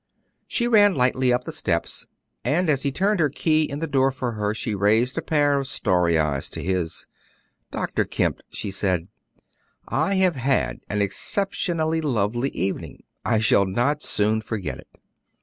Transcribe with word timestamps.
She 0.47 0.67
ran 0.67 0.95
lightly 0.95 1.31
up 1.31 1.43
the 1.43 1.51
steps, 1.51 2.07
and 2.43 2.71
as 2.71 2.81
he 2.81 2.91
turned 2.91 3.19
her 3.19 3.29
key 3.29 3.65
in 3.65 3.77
the 3.77 3.85
door 3.85 4.11
for 4.11 4.31
her, 4.31 4.55
she 4.55 4.73
raised 4.73 5.15
a 5.15 5.21
pair 5.21 5.59
of 5.59 5.67
starry 5.67 6.17
eyes 6.17 6.49
to 6.49 6.63
his. 6.63 7.05
"Dr. 7.69 8.03
Kemp," 8.05 8.39
she 8.49 8.71
said, 8.71 9.09
"I 9.87 10.15
have 10.15 10.37
had 10.37 10.79
an 10.89 11.03
exceptionally 11.03 12.01
lovely 12.01 12.49
evening. 12.49 13.03
I 13.23 13.41
shall 13.41 13.67
not 13.67 14.01
soon 14.01 14.41
forget 14.41 14.79
it." 14.79 14.89